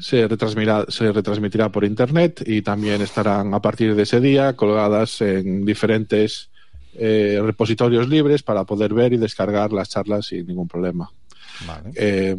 se, 0.00 0.26
retransmitirá, 0.26 0.86
se 0.88 1.12
retransmitirá 1.12 1.68
por 1.70 1.84
internet 1.84 2.42
y 2.46 2.62
también 2.62 3.02
estarán 3.02 3.52
a 3.52 3.60
partir 3.60 3.94
de 3.94 4.04
ese 4.04 4.20
día 4.20 4.56
colgadas 4.56 5.20
en 5.20 5.66
diferentes 5.66 6.48
eh, 6.94 7.38
repositorios 7.44 8.08
libres 8.08 8.42
para 8.42 8.64
poder 8.64 8.94
ver 8.94 9.12
y 9.12 9.18
descargar 9.18 9.74
las 9.74 9.90
charlas 9.90 10.24
sin 10.24 10.46
ningún 10.46 10.68
problema. 10.68 11.10
Eh, 11.94 12.34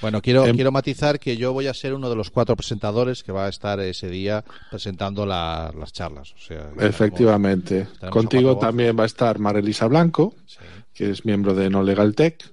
bueno, 0.00 0.20
quiero, 0.22 0.46
em, 0.46 0.54
quiero 0.54 0.72
matizar 0.72 1.18
que 1.18 1.36
yo 1.36 1.52
voy 1.52 1.66
a 1.66 1.74
ser 1.74 1.94
uno 1.94 2.08
de 2.08 2.16
los 2.16 2.30
cuatro 2.30 2.56
presentadores 2.56 3.22
que 3.22 3.32
va 3.32 3.46
a 3.46 3.48
estar 3.48 3.80
ese 3.80 4.08
día 4.08 4.44
presentando 4.70 5.26
las 5.26 5.92
charlas. 5.92 6.34
Efectivamente. 6.78 7.88
Contigo 8.10 8.58
también 8.58 8.96
va 8.98 9.04
a 9.04 9.06
estar 9.06 9.38
Marilisa 9.38 9.86
Blanco, 9.86 10.34
que 10.94 11.10
es 11.10 11.24
miembro 11.24 11.54
de 11.54 11.70
No 11.70 11.82
Legal 11.82 12.14
Tech. 12.14 12.52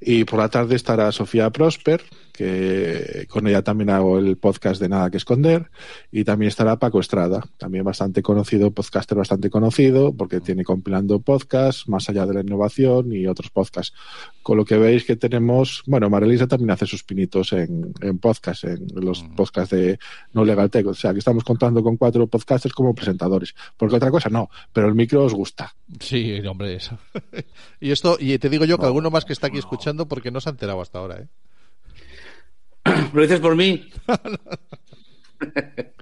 Y 0.00 0.24
por 0.24 0.38
la 0.38 0.48
tarde 0.48 0.76
estará 0.76 1.10
Sofía 1.12 1.50
Prosper, 1.50 2.02
que 2.34 3.28
con 3.30 3.46
ella 3.46 3.62
también 3.62 3.90
hago 3.90 4.18
el 4.18 4.36
podcast 4.36 4.80
de 4.80 4.88
Nada 4.88 5.08
que 5.08 5.18
Esconder. 5.18 5.70
Y 6.10 6.24
también 6.24 6.48
estará 6.48 6.80
Paco 6.80 6.98
Estrada, 6.98 7.44
también 7.58 7.84
bastante 7.84 8.22
conocido, 8.22 8.72
podcaster 8.72 9.16
bastante 9.16 9.50
conocido, 9.50 10.12
porque 10.12 10.40
tiene 10.40 10.64
compilando 10.64 11.20
podcasts, 11.20 11.88
más 11.88 12.08
allá 12.08 12.26
de 12.26 12.34
la 12.34 12.40
innovación 12.40 13.12
y 13.12 13.28
otros 13.28 13.50
podcasts. 13.50 13.94
Con 14.42 14.56
lo 14.56 14.64
que 14.64 14.76
veis 14.76 15.04
que 15.04 15.14
tenemos, 15.14 15.84
bueno, 15.86 16.10
Marilisa 16.10 16.48
también 16.48 16.72
hace 16.72 16.86
sus 16.86 17.04
pinitos 17.04 17.52
en, 17.52 17.94
en 18.00 18.18
podcast, 18.18 18.64
en 18.64 18.88
los 18.96 19.22
podcasts 19.36 19.76
de 19.76 20.00
No 20.32 20.44
Legal 20.44 20.70
Tech. 20.70 20.86
O 20.88 20.94
sea, 20.94 21.12
que 21.12 21.20
estamos 21.20 21.44
contando 21.44 21.84
con 21.84 21.96
cuatro 21.96 22.26
podcasters 22.26 22.74
como 22.74 22.96
presentadores. 22.96 23.54
Porque 23.76 23.94
otra 23.94 24.10
cosa 24.10 24.28
no, 24.28 24.50
pero 24.72 24.88
el 24.88 24.96
micro 24.96 25.24
os 25.24 25.34
gusta. 25.34 25.72
Sí, 26.00 26.40
hombre, 26.48 26.74
eso. 26.74 26.98
y 27.80 27.92
esto, 27.92 28.16
y 28.18 28.36
te 28.38 28.48
digo 28.48 28.64
yo 28.64 28.76
que 28.76 28.86
alguno 28.86 29.12
más 29.12 29.24
que 29.24 29.32
está 29.32 29.46
aquí 29.46 29.58
escuchando 29.58 30.08
porque 30.08 30.32
no 30.32 30.40
se 30.40 30.48
ha 30.48 30.52
enterado 30.52 30.80
hasta 30.80 30.98
ahora, 30.98 31.20
¿eh? 31.20 31.28
¿Lo 33.12 33.22
dices 33.22 33.40
por 33.40 33.56
mí? 33.56 33.90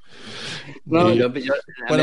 bueno, 0.84 1.30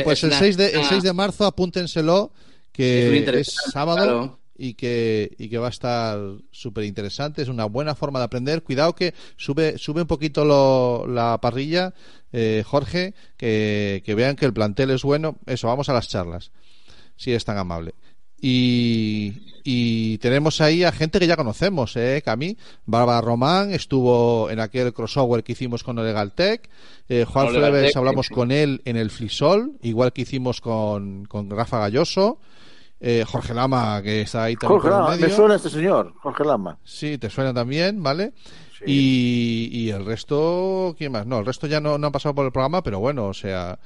pues 0.03 0.24
el 0.24 0.33
6, 0.33 0.57
de, 0.57 0.71
el 0.71 0.83
6 0.83 1.03
de 1.03 1.13
marzo 1.13 1.45
apúntenselo, 1.45 2.31
que 2.71 3.25
es, 3.39 3.55
sábado. 3.71 4.38
Y 4.62 4.74
que, 4.74 5.38
y 5.38 5.48
que 5.48 5.57
va 5.57 5.67
a 5.67 5.69
estar 5.69 6.19
súper 6.51 6.83
interesante. 6.83 7.41
Es 7.41 7.48
una 7.48 7.63
buena 7.63 7.95
forma 7.95 8.19
de 8.19 8.25
aprender. 8.25 8.62
Cuidado 8.62 8.93
que 8.93 9.13
sube, 9.38 9.77
sube 9.77 10.01
un 10.01 10.07
poquito 10.07 10.43
lo, 10.43 11.07
la 11.07 11.39
parrilla, 11.39 11.93
eh, 12.33 12.62
Jorge, 12.65 13.13
que, 13.38 14.03
que 14.05 14.15
vean 14.15 14.36
que 14.36 14.45
el 14.45 14.51
plantel 14.51 14.91
es 14.91 15.03
bueno. 15.03 15.38
Eso, 15.45 15.67
vamos 15.67 15.88
a 15.88 15.93
las 15.93 16.09
charlas, 16.09 16.51
si 17.15 17.31
es 17.31 17.45
tan 17.45 17.57
amable. 17.57 17.95
Y, 18.41 20.17
tenemos 20.19 20.62
ahí 20.62 20.84
a 20.84 20.91
gente 20.91 21.19
que 21.19 21.27
ya 21.27 21.38
conocemos, 21.38 21.96
¿eh? 21.96 22.22
Cami. 22.24 22.58
Bárbara 22.86 23.22
Román 23.22 23.72
estuvo 23.72 24.50
en 24.50 24.60
aquel 24.60 24.93
crossover 24.93 25.43
que 25.43 25.51
hicimos 25.51 25.84
con 25.84 25.96
Legaltech. 25.96 26.69
Eh, 27.08 27.25
Juan 27.25 27.50
Fleves 27.50 27.96
hablamos 27.96 28.29
con 28.29 28.51
él 28.51 28.81
en 28.86 28.98
el 28.98 29.10
Flisol, 29.12 29.74
igual 29.81 30.12
que 30.13 30.24
hicimos 30.24 30.62
con, 30.62 31.25
con 31.25 31.50
Rafa 31.50 31.79
Galloso. 31.79 32.39
Eh, 33.01 33.24
Jorge 33.25 33.53
Lama, 33.53 34.01
que 34.01 34.22
está 34.22 34.43
ahí 34.43 34.55
también. 34.55 34.81
Jorge 34.81 34.89
Lama, 34.89 35.15
me 35.15 35.29
suena 35.29 35.55
este 35.55 35.69
señor, 35.69 36.13
Jorge 36.17 36.43
Lama. 36.43 36.77
Sí, 36.84 37.17
te 37.17 37.29
suena 37.29 37.53
también, 37.53 38.03
¿vale? 38.03 38.34
Y, 38.86 39.69
y, 39.72 39.89
el 39.89 40.05
resto, 40.05 40.96
¿quién 40.98 41.12
más? 41.12 41.25
No, 41.25 41.39
el 41.39 41.46
resto 41.46 41.67
ya 41.67 41.81
no, 41.81 41.98
no 41.98 42.08
han 42.08 42.13
pasado 42.13 42.34
por 42.34 42.46
el 42.46 42.51
programa, 42.51 42.81
pero 42.81 43.00
bueno, 43.00 43.27
o 43.27 43.34
sea, 43.34 43.77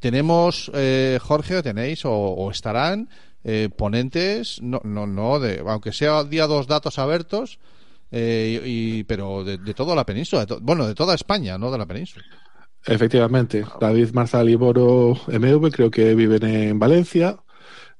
tenemos, 0.00 0.70
eh, 0.74 1.18
Jorge, 1.22 1.62
tenéis 1.62 2.04
o 2.04 2.50
estarán 2.50 3.08
eh, 3.44 3.68
ponentes, 3.74 4.60
no, 4.62 4.80
no, 4.84 5.06
no, 5.06 5.40
de, 5.40 5.62
aunque 5.66 5.92
sea 5.92 6.24
día 6.24 6.46
dos 6.46 6.66
datos 6.66 6.98
abiertos, 6.98 7.58
eh, 8.10 8.60
y, 8.64 9.04
pero 9.04 9.44
de, 9.44 9.58
toda 9.74 9.94
la 9.94 10.04
península, 10.04 10.46
bueno, 10.60 10.86
de 10.86 10.94
toda 10.94 11.14
España, 11.14 11.56
no 11.58 11.70
de 11.70 11.78
la 11.78 11.86
península. 11.86 12.24
Efectivamente, 12.86 13.64
David 13.80 14.10
Marzal 14.12 14.48
y 14.48 14.54
Boro 14.54 15.18
MV 15.26 15.70
creo 15.70 15.90
que 15.90 16.14
viven 16.14 16.44
en 16.44 16.78
Valencia. 16.78 17.38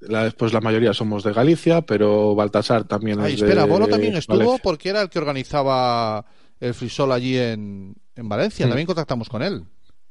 La, 0.01 0.31
pues 0.31 0.55
la 0.55 0.63
mayoría 0.63 0.95
somos 0.95 1.23
de 1.23 1.35
Galicia, 1.35 1.83
pero 1.83 2.35
Baltasar 2.35 2.85
también 2.85 3.21
es 3.21 3.35
espera, 3.35 3.67
Boro 3.67 3.87
también 3.87 4.17
estuvo 4.17 4.59
porque 4.59 4.89
era 4.89 5.03
el 5.03 5.11
que 5.11 5.19
organizaba 5.19 6.25
el 6.59 6.73
frisol 6.73 7.13
allí 7.13 7.37
en, 7.37 7.95
en 8.17 8.29
Valencia. 8.29 8.65
Mm. 8.65 8.71
También 8.71 8.87
contactamos 8.87 9.29
con 9.29 9.43
él. 9.43 9.63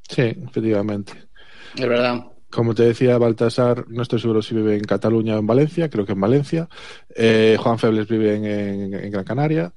Sí, 0.07 0.35
efectivamente. 0.47 1.13
Es 1.75 1.87
verdad. 1.87 2.23
Como 2.49 2.73
te 2.73 2.83
decía 2.83 3.17
Baltasar, 3.17 3.85
no 3.89 4.01
estoy 4.01 4.19
seguro 4.19 4.41
si 4.41 4.55
vive 4.55 4.75
en 4.75 4.83
Cataluña 4.83 5.35
o 5.35 5.39
en 5.39 5.47
Valencia, 5.47 5.89
creo 5.89 6.05
que 6.05 6.13
en 6.13 6.21
Valencia. 6.21 6.67
Eh, 7.15 7.57
Juan 7.59 7.77
Febles 7.77 8.07
vive 8.07 8.35
en, 8.35 9.11
Gran 9.11 9.23
Canaria. 9.23 9.71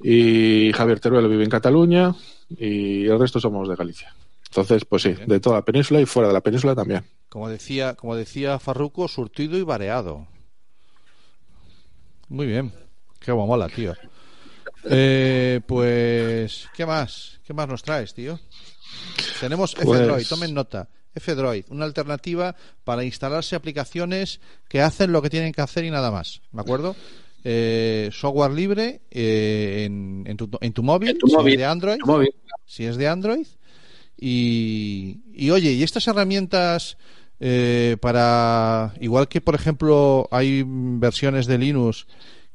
Y 0.00 0.72
Javier 0.72 1.00
Teruelo 1.00 1.28
vive 1.28 1.44
en 1.44 1.50
Cataluña. 1.50 2.14
Y 2.50 3.06
el 3.06 3.18
resto 3.18 3.40
somos 3.40 3.68
de 3.68 3.74
Galicia. 3.74 4.14
Entonces, 4.48 4.84
pues 4.84 5.02
sí, 5.02 5.14
de 5.26 5.40
toda 5.40 5.56
la 5.56 5.64
península 5.64 6.00
y 6.00 6.06
fuera 6.06 6.28
de 6.28 6.34
la 6.34 6.42
península 6.42 6.74
también. 6.74 7.04
Como 7.28 7.48
decía, 7.48 7.94
como 7.94 8.14
decía 8.14 8.58
Farruco, 8.58 9.08
surtido 9.08 9.56
y 9.56 9.62
variado. 9.62 10.26
Muy 12.28 12.46
bien. 12.46 12.72
Qué 13.18 13.32
mola, 13.32 13.68
tío. 13.68 13.94
Eh, 14.84 15.60
pues, 15.66 16.68
¿qué 16.74 16.84
más? 16.84 17.40
¿Qué 17.44 17.52
más 17.54 17.68
nos 17.68 17.82
traes, 17.82 18.14
tío? 18.14 18.38
Tenemos 19.40 19.74
F-Droid, 19.74 20.26
tomen 20.26 20.54
nota. 20.54 20.88
F-Droid, 21.14 21.64
una 21.68 21.84
alternativa 21.84 22.54
para 22.84 23.04
instalarse 23.04 23.56
aplicaciones 23.56 24.40
que 24.68 24.80
hacen 24.80 25.12
lo 25.12 25.22
que 25.22 25.30
tienen 25.30 25.52
que 25.52 25.60
hacer 25.60 25.84
y 25.84 25.90
nada 25.90 26.10
más. 26.10 26.40
¿De 26.52 26.60
acuerdo? 26.60 26.96
Eh, 27.44 28.10
software 28.12 28.52
libre 28.52 29.00
eh, 29.10 29.84
en, 29.84 30.36
tu, 30.36 30.48
en, 30.60 30.72
tu, 30.72 30.82
móvil, 30.82 31.18
si 31.26 31.36
es 31.36 31.58
de 31.58 31.64
Android. 31.64 31.98
Si 32.66 32.84
es 32.84 32.96
de 32.96 33.08
Android. 33.08 33.46
Y, 34.16 35.50
oye, 35.50 35.72
¿y 35.72 35.82
estas 35.82 36.06
herramientas 36.06 36.96
eh, 37.40 37.96
para, 38.00 38.94
igual 39.00 39.26
que 39.26 39.40
por 39.40 39.56
ejemplo 39.56 40.28
hay 40.30 40.62
versiones 40.64 41.46
de 41.46 41.58
Linux 41.58 42.06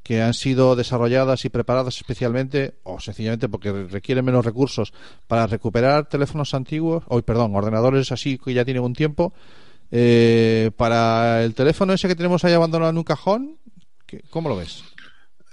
que 0.08 0.22
han 0.22 0.34
sido 0.34 0.78
desarrolladas 0.78 1.44
y 1.44 1.50
preparadas 1.50 1.98
especialmente 1.98 2.76
o 2.84 2.98
sencillamente 2.98 3.50
porque 3.50 3.74
requieren 3.74 4.24
menos 4.24 4.46
recursos 4.46 4.94
para 5.28 5.48
recuperar 5.48 6.08
teléfonos 6.08 6.54
antiguos, 6.54 7.04
o 7.08 7.22
perdón, 7.22 7.54
ordenadores 7.54 8.14
así 8.14 8.38
que 8.38 8.54
ya 8.54 8.64
tienen 8.64 8.84
un 8.84 8.94
tiempo. 8.94 9.34
Eh, 9.92 10.72
para 10.78 11.44
el 11.44 11.54
teléfono 11.54 11.92
ese 11.92 12.08
que 12.08 12.16
tenemos 12.16 12.46
ahí 12.46 12.54
abandonado 12.54 12.92
en 12.92 12.98
un 13.00 13.04
cajón, 13.04 13.58
¿cómo 14.30 14.48
lo 14.48 14.56
ves? 14.56 14.82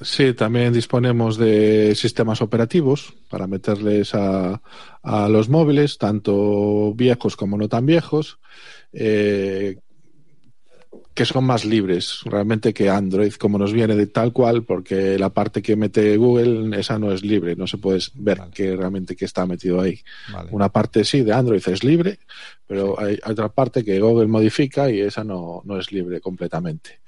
Sí, 0.01 0.35
también 0.35 0.73
disponemos 0.73 1.37
de 1.37 1.97
sistemas 1.97 2.41
operativos 2.41 3.13
para 3.29 3.49
meterles 3.49 4.15
a, 4.15 4.63
a 5.03 5.29
los 5.29 5.49
móviles, 5.49 5.99
tanto 5.99 6.95
viejos 6.95 7.35
como 7.35 7.59
no 7.59 7.69
tan 7.69 7.87
viejos, 7.87 8.39
eh, 8.93 9.79
que 11.15 11.25
son 11.25 11.45
más 11.45 11.65
libres 11.65 12.21
realmente 12.25 12.75
que 12.75 12.91
Android, 12.91 13.33
como 13.35 13.57
nos 13.57 13.73
viene 13.73 13.95
de 13.95 14.09
tal 14.09 14.33
cual, 14.33 14.65
porque 14.65 15.17
la 15.17 15.31
parte 15.31 15.63
que 15.63 15.77
mete 15.77 16.17
Google, 16.17 16.77
esa 16.79 16.99
no 16.99 17.13
es 17.13 17.23
libre, 17.23 17.55
no 17.55 17.69
se 17.69 17.79
puede 17.79 18.01
ver 18.15 18.43
que 18.53 18.75
realmente 18.75 19.15
que 19.15 19.25
está 19.25 19.47
metido 19.47 19.81
ahí. 19.81 20.01
Una 20.51 20.71
parte 20.71 21.05
sí 21.05 21.23
de 21.23 21.33
Android 21.33 21.63
es 21.67 21.85
libre, 21.85 22.19
pero 22.67 22.99
hay, 22.99 23.19
otra 23.25 23.49
parte 23.49 23.85
que 23.85 24.01
Google 24.01 24.27
modifica 24.27 24.91
y 24.91 25.01
esa 25.01 25.23
no, 25.23 25.63
no 25.65 25.79
es 25.79 25.93
libre 25.93 26.21
completamente. 26.21 27.01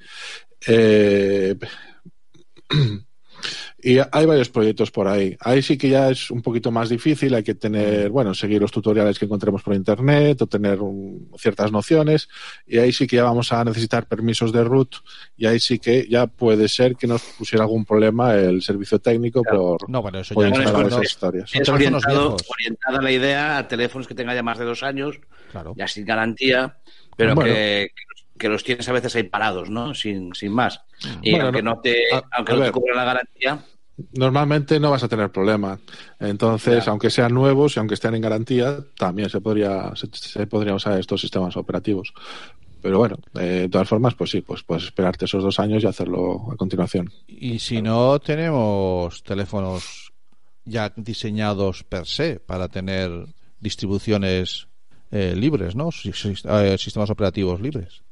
Eh, 0.68 1.56
Y 3.86 4.00
hay 4.10 4.26
varios 4.26 4.48
proyectos 4.48 4.90
por 4.90 5.06
ahí. 5.06 5.36
Ahí 5.38 5.62
sí 5.62 5.78
que 5.78 5.88
ya 5.88 6.10
es 6.10 6.32
un 6.32 6.42
poquito 6.42 6.72
más 6.72 6.88
difícil, 6.88 7.32
hay 7.34 7.44
que 7.44 7.54
tener, 7.54 8.10
bueno, 8.10 8.34
seguir 8.34 8.60
los 8.60 8.72
tutoriales 8.72 9.16
que 9.16 9.26
encontremos 9.26 9.62
por 9.62 9.76
internet 9.76 10.42
o 10.42 10.48
tener 10.48 10.80
ciertas 11.38 11.70
nociones. 11.70 12.28
Y 12.66 12.78
ahí 12.78 12.90
sí 12.90 13.06
que 13.06 13.14
ya 13.14 13.22
vamos 13.22 13.52
a 13.52 13.62
necesitar 13.62 14.08
permisos 14.08 14.52
de 14.52 14.64
root 14.64 14.96
y 15.36 15.46
ahí 15.46 15.60
sí 15.60 15.78
que 15.78 16.04
ya 16.08 16.26
puede 16.26 16.66
ser 16.66 16.96
que 16.96 17.06
nos 17.06 17.22
pusiera 17.38 17.62
algún 17.62 17.84
problema 17.84 18.34
el 18.34 18.60
servicio 18.60 18.98
técnico 18.98 19.44
por, 19.44 19.88
no, 19.88 20.02
bueno, 20.02 20.18
eso 20.18 20.34
ya 20.34 20.48
esas 20.48 21.04
historias. 21.04 21.54
Es 21.54 21.68
orientado, 21.68 22.36
orientada 22.58 23.00
la 23.00 23.12
idea 23.12 23.58
a 23.58 23.68
teléfonos 23.68 24.08
que 24.08 24.16
tengan 24.16 24.34
ya 24.34 24.42
más 24.42 24.58
de 24.58 24.64
dos 24.64 24.82
años, 24.82 25.20
claro. 25.52 25.74
ya 25.76 25.86
sin 25.86 26.04
garantía, 26.04 26.76
pero 27.16 27.36
que, 27.36 27.92
que 28.36 28.48
los 28.48 28.64
tienes 28.64 28.88
a 28.88 28.92
veces 28.92 29.14
ahí 29.14 29.22
parados, 29.22 29.70
¿no? 29.70 29.94
Sin, 29.94 30.34
sin 30.34 30.50
más. 30.50 30.82
Y 31.22 31.38
aunque 31.38 31.62
no 31.62 31.78
te, 31.80 32.02
aunque 32.32 32.52
no 32.52 32.64
te 32.64 32.72
cubra 32.72 32.96
la 32.96 33.04
garantía. 33.04 33.60
Normalmente 34.12 34.78
no 34.78 34.90
vas 34.90 35.02
a 35.02 35.08
tener 35.08 35.30
problema. 35.30 35.78
Entonces, 36.20 36.86
aunque 36.86 37.10
sean 37.10 37.32
nuevos 37.32 37.76
y 37.76 37.78
aunque 37.78 37.94
estén 37.94 38.14
en 38.14 38.20
garantía, 38.20 38.78
también 38.98 39.30
se 39.30 39.40
podría, 39.40 39.92
se, 39.94 40.46
podría 40.46 40.74
usar 40.74 40.98
estos 40.98 41.20
sistemas 41.20 41.56
operativos. 41.56 42.12
Pero 42.82 42.98
bueno, 42.98 43.16
de 43.32 43.68
todas 43.68 43.88
formas, 43.88 44.14
pues 44.14 44.30
sí, 44.30 44.42
pues 44.42 44.62
puedes 44.62 44.84
esperarte 44.84 45.24
esos 45.24 45.42
dos 45.42 45.58
años 45.58 45.82
y 45.82 45.86
hacerlo 45.86 46.52
a 46.52 46.56
continuación. 46.56 47.10
Y 47.26 47.58
si 47.58 47.80
no, 47.80 48.18
tenemos 48.18 49.22
teléfonos 49.22 50.12
ya 50.64 50.92
diseñados 50.94 51.84
per 51.84 52.06
se 52.06 52.38
para 52.38 52.68
tener 52.68 53.10
distribuciones 53.60 54.68
eh, 55.10 55.34
libres, 55.34 55.74
¿no? 55.74 55.88
Eh, 55.88 56.76
sistemas 56.78 57.08
operativos 57.10 57.60
libres. 57.60 58.02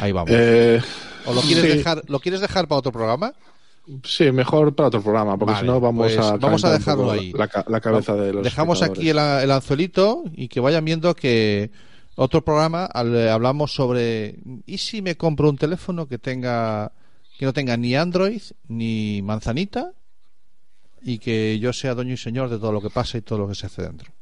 Ahí 0.00 0.12
vamos. 0.12 0.30
Eh, 0.32 0.80
¿O 1.24 1.32
lo 1.32 1.40
quieres, 1.40 1.64
dejar, 1.64 2.02
lo 2.08 2.20
quieres 2.20 2.40
dejar 2.40 2.68
para 2.68 2.80
otro 2.80 2.92
programa? 2.92 3.32
Sí, 4.04 4.30
mejor 4.32 4.74
para 4.74 4.88
otro 4.88 5.02
programa, 5.02 5.38
porque 5.38 5.54
si 5.56 5.64
no 5.64 5.80
vamos 5.80 6.12
pues 6.12 6.18
a 6.18 6.36
vamos 6.36 6.62
a 6.64 6.72
dejarlo 6.72 7.10
ahí. 7.10 7.32
La, 7.32 7.80
cabeza 7.80 8.14
de 8.14 8.34
los 8.34 8.44
Dejamos 8.44 8.82
aquí 8.82 9.08
el, 9.08 9.18
anzuelito 9.18 10.24
y 10.32 10.48
que 10.48 10.60
vayan 10.60 10.84
viendo 10.84 11.14
que 11.14 11.70
otro 12.14 12.44
programa 12.44 12.84
hablamos 12.84 13.72
sobre 13.72 14.40
¿y 14.66 14.78
si 14.78 15.00
me 15.00 15.16
compro 15.16 15.48
un 15.48 15.56
teléfono 15.56 16.06
que 16.06 16.18
tenga 16.18 16.92
que 17.38 17.46
no 17.46 17.52
tenga 17.54 17.76
ni 17.76 17.94
Android 17.94 18.42
ni 18.66 19.22
manzanita 19.22 19.92
y 21.00 21.18
que 21.18 21.58
yo 21.58 21.72
sea 21.72 21.94
dueño 21.94 22.12
y 22.12 22.18
señor 22.18 22.50
de 22.50 22.58
todo 22.58 22.72
lo 22.72 22.82
que 22.82 22.90
pasa 22.90 23.16
y 23.16 23.22
todo 23.22 23.38
lo 23.38 23.48
que 23.48 23.54
se 23.54 23.66
hace 23.66 23.82
dentro? 23.82 24.12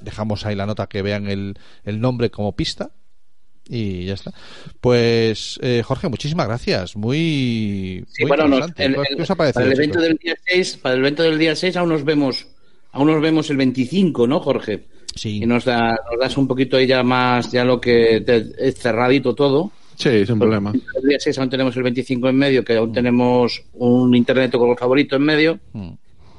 Dejamos 0.00 0.46
ahí 0.46 0.54
la 0.54 0.66
nota 0.66 0.86
que 0.86 1.02
vean 1.02 1.28
el, 1.28 1.58
el 1.84 2.00
nombre 2.00 2.30
como 2.30 2.56
pista 2.56 2.92
y 3.68 4.04
ya 4.06 4.14
está. 4.14 4.32
Pues, 4.80 5.58
eh, 5.62 5.82
Jorge, 5.84 6.08
muchísimas 6.08 6.46
gracias. 6.46 6.96
Muy, 6.96 8.04
bueno, 8.26 8.44
para 9.36 9.50
el 9.50 9.72
evento 9.72 10.00
del 10.00 10.16
día 10.16 10.34
6, 10.46 10.78
para 10.82 10.94
el 10.94 11.00
evento 11.00 11.22
del 11.22 11.38
día 11.38 11.56
6 11.56 11.76
aún 11.76 11.88
nos 11.88 12.04
vemos, 12.04 12.46
aún 12.92 13.08
nos 13.08 13.20
vemos 13.20 13.50
el 13.50 13.56
25, 13.56 14.26
¿no, 14.26 14.40
Jorge? 14.40 14.84
Sí. 15.14 15.42
Y 15.42 15.46
nos, 15.46 15.64
da, 15.64 15.98
nos 16.10 16.20
das 16.20 16.36
un 16.36 16.46
poquito 16.46 16.76
ahí 16.76 16.86
ya 16.86 17.02
más, 17.02 17.50
ya 17.50 17.64
lo 17.64 17.80
que 17.80 18.24
es 18.58 18.78
cerradito 18.78 19.34
todo. 19.34 19.72
Sí, 19.96 20.26
sin 20.26 20.38
problema. 20.38 20.72
El 20.72 21.08
día 21.08 21.18
6 21.18 21.38
aún 21.38 21.50
tenemos 21.50 21.74
el 21.76 21.82
25 21.82 22.28
en 22.28 22.36
medio, 22.36 22.64
que 22.64 22.76
aún 22.76 22.90
mm. 22.90 22.92
tenemos 22.92 23.62
un 23.74 24.14
internet 24.14 24.52
con 24.52 24.70
el 24.70 24.76
favorito 24.76 25.16
en 25.16 25.22
medio. 25.22 25.58
Mm. 25.72 25.92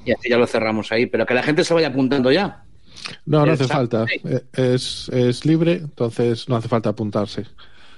Y 0.06 0.12
así 0.12 0.30
ya 0.30 0.38
lo 0.38 0.46
cerramos 0.46 0.92
ahí. 0.92 1.08
Pero 1.08 1.26
que 1.26 1.34
la 1.34 1.44
gente 1.44 1.64
se 1.64 1.74
vaya 1.74 1.88
apuntando 1.88 2.32
ya. 2.32 2.64
No, 3.26 3.46
no 3.46 3.52
hace 3.52 3.68
falta. 3.68 4.06
Eh, 4.24 4.44
es, 4.54 5.10
es 5.10 5.46
libre, 5.46 5.74
entonces 5.74 6.48
no 6.50 6.56
hace 6.56 6.68
falta 6.68 6.90
apuntarse. 6.90 7.46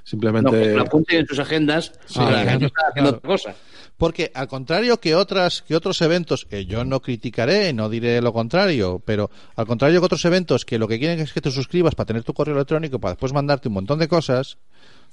Simplemente. 0.04 0.70
No, 0.72 0.78
lo 0.78 0.82
apunten 0.82 1.20
en 1.20 1.28
sus 1.28 1.40
agendas. 1.40 1.94
Gente 2.08 2.66
está 2.66 2.82
haciendo 2.90 3.12
otra 3.12 3.28
cosa. 3.28 3.56
Porque 4.00 4.32
al 4.34 4.48
contrario 4.48 5.00
que 5.02 5.14
otras 5.14 5.62
que 5.62 5.76
otros 5.76 6.02
eventos 6.02 6.46
que 6.46 6.66
yo 6.66 6.86
no 6.86 7.02
criticaré, 7.02 7.74
no 7.74 7.90
diré 7.90 8.22
lo 8.22 8.32
contrario, 8.32 9.04
pero 9.06 9.30
al 9.58 9.68
contrario 9.68 10.00
que 10.00 10.06
otros 10.06 10.24
eventos 10.24 10.64
que 10.64 10.80
lo 10.80 10.88
que 10.88 11.00
quieren 11.00 11.20
es 11.20 11.34
que 11.34 11.42
te 11.42 11.52
suscribas 11.52 11.96
para 11.96 12.08
tener 12.08 12.24
tu 12.24 12.34
correo 12.34 12.56
electrónico 12.56 12.98
para 12.98 13.16
después 13.16 13.34
mandarte 13.34 13.68
un 13.68 13.74
montón 13.74 14.00
de 14.00 14.08
cosas, 14.08 14.58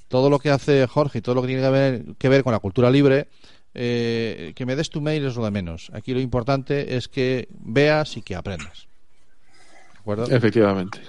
todo 0.06 0.30
lo 0.30 0.38
que 0.38 0.50
hace 0.50 0.86
Jorge 0.86 1.18
y 1.18 1.20
todo 1.20 1.34
lo 1.34 1.42
que 1.42 1.48
tiene 1.48 1.62
que 1.62 1.70
ver, 1.70 2.04
que 2.16 2.28
ver 2.28 2.44
con 2.44 2.52
la 2.52 2.60
cultura 2.60 2.88
libre, 2.88 3.26
eh, 3.74 4.52
que 4.54 4.64
me 4.64 4.76
des 4.76 4.88
tu 4.88 5.00
mail 5.00 5.26
es 5.26 5.34
lo 5.34 5.44
de 5.44 5.50
menos. 5.50 5.90
Aquí 5.92 6.14
lo 6.14 6.20
importante 6.20 6.96
es 6.96 7.08
que 7.08 7.48
veas 7.50 8.16
y 8.16 8.22
que 8.22 8.36
aprendas. 8.36 8.86
Efectivamente. 10.30 11.00